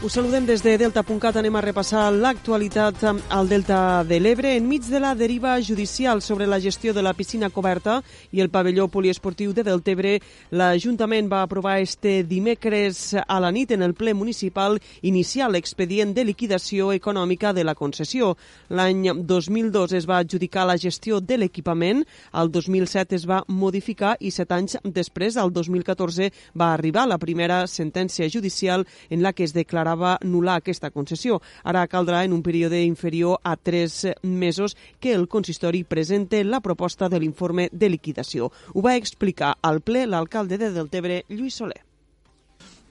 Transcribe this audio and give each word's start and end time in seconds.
Us 0.00 0.12
saludem 0.14 0.44
des 0.46 0.62
de 0.62 0.76
Delta.cat. 0.78 1.34
Anem 1.40 1.56
a 1.58 1.60
repassar 1.60 2.04
l'actualitat 2.14 3.00
al 3.34 3.48
Delta 3.50 4.04
de 4.06 4.20
l'Ebre 4.22 4.52
enmig 4.54 4.84
de 4.86 5.00
la 5.02 5.10
deriva 5.18 5.56
judicial 5.60 6.22
sobre 6.22 6.46
la 6.46 6.60
gestió 6.62 6.92
de 6.94 7.02
la 7.02 7.16
piscina 7.18 7.50
coberta 7.50 7.96
i 8.30 8.38
el 8.38 8.48
pavelló 8.48 8.86
poliesportiu 8.86 9.50
de 9.52 9.64
Deltebre. 9.66 10.20
L'Ajuntament 10.54 11.26
va 11.26 11.40
aprovar 11.42 11.80
este 11.82 12.22
dimecres 12.22 13.16
a 13.26 13.40
la 13.42 13.50
nit 13.50 13.72
en 13.74 13.82
el 13.82 13.96
ple 13.98 14.14
municipal 14.14 14.78
iniciar 15.02 15.50
l'expedient 15.50 16.14
de 16.14 16.24
liquidació 16.30 16.92
econòmica 16.94 17.50
de 17.52 17.66
la 17.66 17.74
concessió. 17.74 18.36
L'any 18.70 19.10
2002 19.26 19.96
es 19.98 20.06
va 20.06 20.20
adjudicar 20.22 20.68
la 20.70 20.78
gestió 20.78 21.18
de 21.18 21.40
l'equipament, 21.42 22.04
el 22.38 22.52
2007 22.54 23.18
es 23.18 23.26
va 23.26 23.42
modificar 23.48 24.14
i 24.20 24.30
set 24.30 24.54
anys 24.54 24.78
després, 24.84 25.36
al 25.36 25.50
2014, 25.50 26.30
va 26.54 26.72
arribar 26.76 27.08
la 27.08 27.18
primera 27.18 27.64
sentència 27.66 28.30
judicial 28.30 28.86
en 29.10 29.26
la 29.26 29.32
que 29.32 29.42
es 29.42 29.58
declara 29.58 29.87
declarava 29.88 30.18
nular 30.22 30.58
aquesta 30.58 30.90
concessió. 30.90 31.40
Ara 31.64 31.86
caldrà, 31.88 32.24
en 32.24 32.32
un 32.32 32.42
període 32.42 32.82
inferior 32.84 33.40
a 33.42 33.56
tres 33.56 34.06
mesos, 34.22 34.76
que 35.00 35.14
el 35.14 35.28
consistori 35.28 35.84
presente 35.84 36.44
la 36.44 36.60
proposta 36.60 37.08
de 37.08 37.20
l'informe 37.20 37.68
de 37.72 37.88
liquidació. 37.88 38.50
Ho 38.74 38.82
va 38.82 38.96
explicar 38.96 39.56
al 39.62 39.80
ple 39.80 40.06
l'alcalde 40.06 40.58
de 40.58 40.70
Deltebre, 40.70 41.24
Lluís 41.28 41.54
Soler. 41.54 41.84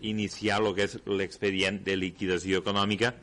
Iniciar 0.02 0.62
el 0.62 0.74
que 0.76 0.86
és 0.86 0.98
l'expedient 1.06 1.84
de 1.84 1.98
liquidació 1.98 2.62
econòmica 2.62 3.14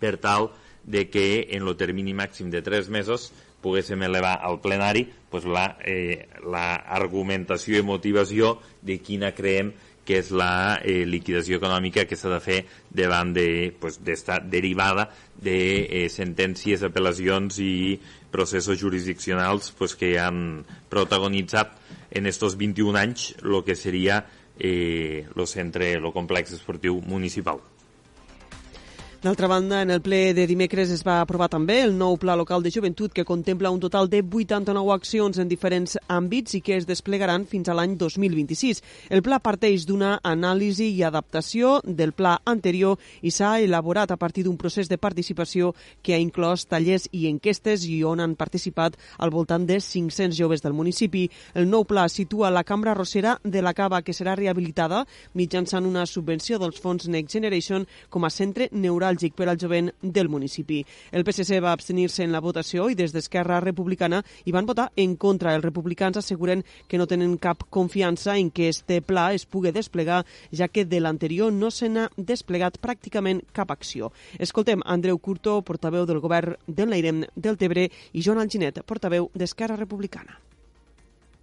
per 0.00 0.16
tal 0.18 0.50
de 0.84 1.08
que 1.10 1.48
en 1.50 1.66
el 1.66 1.76
termini 1.76 2.14
màxim 2.14 2.50
de 2.50 2.62
tres 2.62 2.88
mesos 2.88 3.30
poguéssim 3.60 4.00
elevar 4.02 4.38
al 4.40 4.60
plenari 4.62 5.04
pues, 5.28 5.44
la, 5.44 5.76
eh, 5.84 6.28
la 6.40 6.74
argumentació 6.74 7.78
i 7.78 7.84
motivació 7.84 8.58
de 8.80 8.96
quina 9.04 9.34
creem 9.36 9.74
que 10.10 10.18
és 10.18 10.32
la 10.34 10.80
eh, 10.82 11.04
liquidació 11.06 11.60
econòmica 11.60 12.02
que 12.10 12.18
s'ha 12.18 12.32
de 12.32 12.40
fer 12.42 12.58
davant 12.90 13.30
de, 13.36 13.70
pues, 13.78 14.00
derivada 14.02 15.06
de 15.38 15.58
eh, 15.86 16.08
sentències, 16.10 16.82
apel·lacions 16.82 17.60
i 17.62 18.00
processos 18.34 18.80
jurisdiccionals 18.82 19.70
pues, 19.78 19.94
que 19.94 20.16
han 20.18 20.64
protagonitzat 20.90 21.76
en 22.10 22.26
estos 22.26 22.58
21 22.58 22.98
anys 22.98 23.30
el 23.44 23.60
que 23.62 23.78
seria 23.78 24.24
eh, 24.58 25.26
centre, 25.46 25.92
el 25.94 26.10
complex 26.12 26.58
esportiu 26.58 26.98
municipal. 27.06 27.62
D'altra 29.22 29.48
banda, 29.48 29.82
en 29.82 29.90
el 29.90 30.00
ple 30.00 30.32
de 30.32 30.46
dimecres 30.48 30.88
es 30.88 31.02
va 31.04 31.18
aprovar 31.20 31.50
també 31.52 31.74
el 31.84 31.90
nou 31.92 32.14
Pla 32.16 32.32
Local 32.40 32.62
de 32.64 32.70
Joventut 32.72 33.12
que 33.12 33.26
contempla 33.28 33.68
un 33.68 33.76
total 33.78 34.06
de 34.08 34.22
89 34.24 34.94
accions 34.94 35.36
en 35.36 35.48
diferents 35.50 35.98
àmbits 36.08 36.54
i 36.56 36.62
que 36.64 36.78
es 36.78 36.86
desplegaran 36.88 37.44
fins 37.44 37.68
a 37.68 37.74
l'any 37.76 37.98
2026. 38.00 38.80
El 39.12 39.20
pla 39.20 39.36
parteix 39.44 39.84
d'una 39.84 40.14
anàlisi 40.24 40.86
i 40.96 41.02
adaptació 41.04 41.82
del 41.84 42.14
pla 42.16 42.38
anterior 42.48 42.96
i 43.20 43.28
s'ha 43.28 43.58
elaborat 43.60 44.08
a 44.08 44.16
partir 44.16 44.46
d'un 44.46 44.56
procés 44.56 44.88
de 44.88 44.96
participació 44.96 45.74
que 46.00 46.16
ha 46.16 46.22
inclòs 46.24 46.64
tallers 46.64 47.10
i 47.12 47.26
enquestes 47.28 47.84
i 47.84 48.00
on 48.00 48.24
han 48.24 48.38
participat 48.40 48.96
al 49.18 49.34
voltant 49.36 49.68
de 49.68 49.82
500 49.84 50.32
joves 50.32 50.64
del 50.64 50.72
municipi. 50.72 51.26
El 51.52 51.68
nou 51.68 51.84
pla 51.84 52.06
situa 52.08 52.48
la 52.48 52.64
cambra 52.64 52.96
rossera 52.96 53.36
de 53.44 53.60
la 53.60 53.76
Cava 53.76 54.00
que 54.00 54.16
serà 54.16 54.32
rehabilitada 54.32 55.04
mitjançant 55.36 55.84
una 55.84 56.08
subvenció 56.08 56.56
dels 56.56 56.80
fons 56.80 57.04
Next 57.04 57.36
Generation 57.36 57.84
com 58.08 58.24
a 58.24 58.32
centre 58.32 58.72
neuràlgic 58.72 59.09
neuràlgic 59.10 59.34
per 59.34 59.48
al 59.48 59.58
jovent 59.58 59.90
del 60.00 60.28
municipi. 60.28 60.84
El 61.10 61.24
PSC 61.24 61.60
va 61.60 61.72
abstenir-se 61.72 62.22
en 62.24 62.32
la 62.32 62.40
votació 62.40 62.88
i 62.90 62.94
des 62.94 63.12
d'Esquerra 63.12 63.60
Republicana 63.60 64.22
hi 64.44 64.52
van 64.52 64.66
votar 64.66 64.90
en 64.96 65.16
contra. 65.16 65.54
Els 65.54 65.64
republicans 65.64 66.16
asseguren 66.16 66.62
que 66.88 66.98
no 66.98 67.06
tenen 67.06 67.36
cap 67.38 67.64
confiança 67.70 68.36
en 68.38 68.50
que 68.50 68.68
este 68.68 69.00
pla 69.02 69.32
es 69.34 69.46
pugui 69.46 69.72
desplegar, 69.72 70.24
ja 70.52 70.68
que 70.68 70.84
de 70.84 71.00
l'anterior 71.00 71.52
no 71.52 71.70
se 71.70 71.88
n'ha 71.88 72.08
desplegat 72.16 72.78
pràcticament 72.80 73.42
cap 73.52 73.70
acció. 73.70 74.12
Escoltem 74.38 74.82
Andreu 74.84 75.18
Curto, 75.18 75.60
portaveu 75.62 76.06
del 76.06 76.20
govern 76.20 76.56
del 76.66 76.90
Leirem 76.90 77.24
del 77.34 77.58
Tebre, 77.58 77.90
i 78.12 78.22
Joan 78.22 78.38
Alginet, 78.38 78.82
portaveu 78.86 79.30
d'Esquerra 79.34 79.76
Republicana 79.76 80.38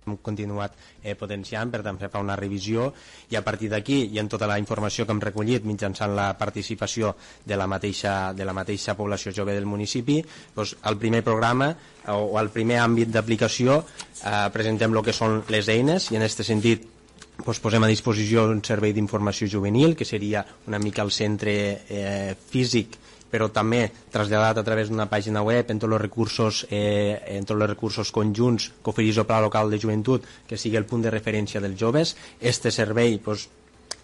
hem 0.07 0.17
continuat 0.23 0.73
eh, 1.03 1.15
potenciant, 1.19 1.71
per 1.71 1.83
tant, 1.85 1.99
fa 1.99 2.23
una 2.23 2.37
revisió 2.39 2.91
i 3.31 3.37
a 3.37 3.43
partir 3.45 3.69
d'aquí 3.71 4.03
i 4.13 4.21
en 4.21 4.29
tota 4.31 4.47
la 4.49 4.57
informació 4.61 5.05
que 5.05 5.13
hem 5.15 5.21
recollit 5.23 5.67
mitjançant 5.67 6.15
la 6.15 6.31
participació 6.39 7.13
de 7.45 7.59
la 7.59 7.67
mateixa, 7.67 8.33
de 8.33 8.47
la 8.47 8.55
mateixa 8.55 8.95
població 8.97 9.33
jove 9.35 9.55
del 9.55 9.67
municipi, 9.69 10.21
doncs, 10.55 10.77
el 10.87 10.97
primer 10.97 11.23
programa 11.23 11.73
o, 12.07 12.19
o 12.33 12.39
el 12.39 12.51
primer 12.53 12.79
àmbit 12.83 13.11
d'aplicació 13.13 13.81
eh, 13.81 14.47
presentem 14.53 14.93
el 14.95 15.03
que 15.03 15.15
són 15.15 15.41
les 15.51 15.69
eines 15.73 16.11
i 16.11 16.17
en 16.19 16.25
aquest 16.25 16.45
sentit 16.47 16.93
doncs 17.37 17.59
posem 17.61 17.83
a 17.85 17.89
disposició 17.91 18.47
un 18.49 18.63
servei 18.65 18.95
d'informació 18.95 19.47
juvenil 19.51 19.93
que 19.95 20.07
seria 20.09 20.41
una 20.67 20.79
mica 20.81 21.03
el 21.05 21.11
centre 21.13 21.53
eh, 21.87 22.33
físic 22.49 22.97
però 23.31 23.49
també 23.53 23.83
traslladat 24.13 24.61
a 24.61 24.65
través 24.67 24.89
d'una 24.89 25.09
pàgina 25.11 25.43
web 25.45 25.71
en 25.71 25.79
tots 25.79 25.93
els 25.93 26.01
recursos, 26.01 26.63
eh, 26.69 27.37
en 27.37 27.45
tots 27.45 27.59
els 27.59 27.69
recursos 27.69 28.11
conjunts 28.11 28.71
que 28.81 28.91
ofereix 28.93 29.17
el 29.17 29.27
Pla 29.29 29.41
Local 29.43 29.71
de 29.71 29.79
Joventut, 29.79 30.25
que 30.47 30.57
sigui 30.57 30.79
el 30.79 30.87
punt 30.89 31.03
de 31.05 31.13
referència 31.13 31.61
dels 31.61 31.79
joves. 31.79 32.15
Este 32.39 32.71
servei 32.71 33.19
pues, 33.19 33.49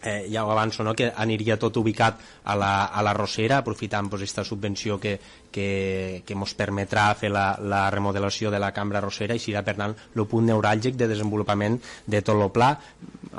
eh, 0.04 0.30
ja 0.32 0.46
ho 0.46 0.52
avanço, 0.52 0.84
no? 0.84 0.94
que 0.94 1.12
aniria 1.16 1.58
tot 1.60 1.78
ubicat 1.78 2.20
a 2.44 2.56
la, 2.56 2.86
a 2.86 3.02
la 3.04 3.14
Rosera, 3.14 3.60
aprofitant 3.60 4.12
aquesta 4.12 4.42
pues, 4.42 4.50
subvenció 4.50 5.00
que, 5.00 5.18
que, 5.52 6.24
que 6.26 6.36
ens 6.36 6.56
permetrà 6.60 7.08
fer 7.16 7.32
la, 7.32 7.54
la 7.60 7.88
remodelació 7.94 8.52
de 8.52 8.60
la 8.60 8.74
cambra 8.76 9.02
Rosera 9.02 9.36
i 9.36 9.42
serà, 9.42 9.64
per 9.64 9.78
tant, 9.80 9.96
el 9.96 10.28
punt 10.28 10.48
neuràlgic 10.50 11.00
de 11.00 11.08
desenvolupament 11.08 11.80
de 12.06 12.22
tot 12.22 12.40
el 12.40 12.52
pla. 12.52 12.74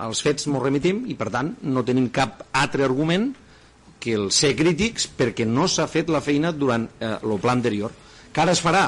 Els 0.09 0.25
fets 0.25 0.49
ens 0.49 0.63
remitim 0.63 1.05
i, 1.07 1.19
per 1.19 1.31
tant, 1.31 1.55
no 1.63 1.85
tenim 1.85 2.09
cap 2.15 2.47
altre 2.53 2.89
argument 2.89 3.33
que 4.05 4.13
el 4.19 4.29
ser 4.37 4.53
crítics 4.59 5.09
perquè 5.09 5.47
no 5.49 5.65
s'ha 5.65 5.89
fet 5.89 6.13
la 6.13 6.21
feina 6.21 6.53
durant 6.53 6.85
eh, 7.01 7.15
el 7.17 7.39
pla 7.41 7.57
anterior. 7.57 7.95
Que 8.35 8.45
ara 8.45 8.53
es 8.53 8.61
farà? 8.61 8.85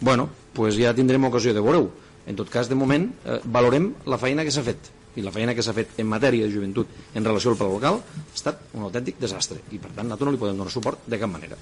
Bueno, 0.00 0.28
pues 0.56 0.74
ja 0.74 0.94
tindrem 0.96 1.30
ocasió 1.30 1.54
de 1.54 1.62
veure-ho. 1.62 1.86
En 2.26 2.34
tot 2.34 2.50
cas, 2.50 2.66
de 2.66 2.74
moment, 2.74 3.06
eh, 3.24 3.38
valorem 3.44 3.92
la 4.10 4.18
feina 4.18 4.42
que 4.42 4.50
s'ha 4.50 4.66
fet 4.66 4.90
i 5.16 5.24
la 5.24 5.32
feina 5.32 5.54
que 5.56 5.64
s'ha 5.64 5.72
fet 5.76 5.96
en 6.02 6.08
matèria 6.10 6.44
de 6.44 6.52
joventut 6.52 6.90
en 7.14 7.24
relació 7.24 7.54
al 7.54 7.60
pla 7.60 7.70
local 7.72 8.02
ha 8.02 8.26
estat 8.34 8.66
un 8.76 8.84
autèntic 8.90 9.20
desastre 9.22 9.62
i 9.72 9.80
per 9.80 9.94
tant 9.94 10.04
nosaltres 10.04 10.28
no 10.28 10.36
li 10.36 10.42
podem 10.44 10.60
donar 10.60 10.74
suport 10.74 11.08
de 11.08 11.22
cap 11.22 11.32
manera. 11.32 11.56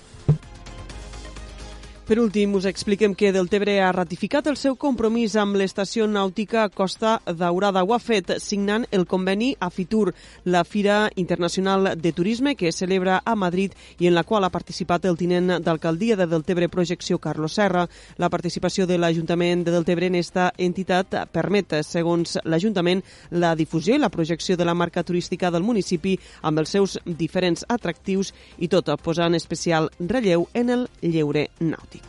Per 2.05 2.19
últim, 2.21 2.53
us 2.53 2.67
expliquem 2.69 3.15
que 3.17 3.31
Deltebre 3.33 3.79
ha 3.81 3.89
ratificat 3.97 4.45
el 4.51 4.59
seu 4.61 4.75
compromís 4.77 5.39
amb 5.41 5.57
l'estació 5.57 6.05
nàutica 6.05 6.67
Costa 6.69 7.15
Daurada. 7.25 7.81
Ho 7.81 7.95
ha 7.97 7.99
fet 7.99 8.35
signant 8.45 8.85
el 8.93 9.07
conveni 9.09 9.55
a 9.57 9.71
Fitur, 9.73 10.13
la 10.45 10.67
Fira 10.69 11.09
Internacional 11.17 11.95
de 11.97 12.13
Turisme 12.13 12.57
que 12.61 12.69
es 12.69 12.77
celebra 12.77 13.23
a 13.25 13.35
Madrid 13.35 13.73
i 13.99 14.11
en 14.11 14.15
la 14.19 14.25
qual 14.29 14.45
ha 14.45 14.53
participat 14.53 15.07
el 15.09 15.17
tinent 15.17 15.63
d'alcaldia 15.65 16.19
de 16.21 16.27
Deltebre 16.29 16.69
Projecció 16.69 17.17
Carlos 17.17 17.57
Serra. 17.57 17.87
La 18.19 18.29
participació 18.29 18.85
de 18.85 19.01
l'Ajuntament 19.01 19.65
de 19.65 19.73
Deltebre 19.73 20.13
en 20.13 20.21
esta 20.21 20.51
entitat 20.59 21.17
permet, 21.33 21.73
segons 21.89 22.37
l'Ajuntament, 22.45 23.01
la 23.31 23.55
difusió 23.57 23.97
i 23.97 24.05
la 24.05 24.13
projecció 24.13 24.59
de 24.61 24.69
la 24.69 24.77
marca 24.77 25.07
turística 25.09 25.49
del 25.51 25.65
municipi 25.65 26.19
amb 26.43 26.61
els 26.61 26.77
seus 26.77 26.99
diferents 27.07 27.65
atractius 27.65 28.35
i 28.59 28.69
tot 28.69 28.93
posant 29.01 29.41
especial 29.41 29.89
relleu 29.99 30.51
en 30.53 30.69
el 30.69 30.89
lleure 31.01 31.49
nàutic. 31.65 32.04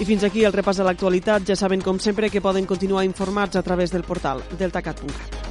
I 0.00 0.08
fins 0.08 0.24
aquí 0.24 0.44
el 0.44 0.54
repàs 0.56 0.80
de 0.80 0.86
l'actualitat. 0.88 1.46
Ja 1.48 1.56
saben, 1.58 1.82
com 1.84 2.00
sempre, 2.00 2.30
que 2.30 2.40
poden 2.40 2.66
continuar 2.66 3.04
informats 3.04 3.56
a 3.56 3.62
través 3.62 3.92
del 3.92 4.06
portal 4.08 4.42
deltacat.cat. 4.58 5.41